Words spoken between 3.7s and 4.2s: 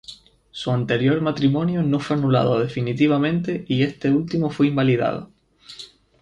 este